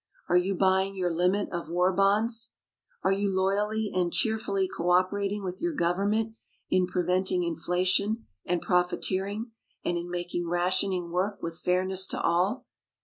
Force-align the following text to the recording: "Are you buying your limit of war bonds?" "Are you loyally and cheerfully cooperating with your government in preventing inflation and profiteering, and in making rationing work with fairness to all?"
"Are 0.29 0.35
you 0.35 0.55
buying 0.55 0.95
your 0.95 1.11
limit 1.13 1.49
of 1.51 1.69
war 1.69 1.93
bonds?" 1.93 2.53
"Are 3.03 3.11
you 3.11 3.29
loyally 3.31 3.91
and 3.93 4.11
cheerfully 4.11 4.67
cooperating 4.67 5.43
with 5.43 5.61
your 5.61 5.73
government 5.75 6.33
in 6.71 6.87
preventing 6.87 7.43
inflation 7.43 8.25
and 8.43 8.63
profiteering, 8.63 9.51
and 9.85 9.99
in 9.99 10.09
making 10.09 10.49
rationing 10.49 11.11
work 11.11 11.43
with 11.43 11.59
fairness 11.59 12.07
to 12.07 12.19
all?" 12.19 12.65